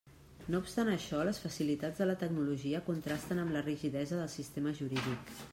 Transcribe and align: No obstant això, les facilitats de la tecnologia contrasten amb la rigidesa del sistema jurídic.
No 0.53 0.61
obstant 0.63 0.87
això, 0.93 1.19
les 1.27 1.41
facilitats 1.43 2.01
de 2.03 2.09
la 2.11 2.17
tecnologia 2.23 2.83
contrasten 2.89 3.45
amb 3.45 3.57
la 3.59 3.65
rigidesa 3.71 4.21
del 4.23 4.37
sistema 4.41 4.79
jurídic. 4.83 5.35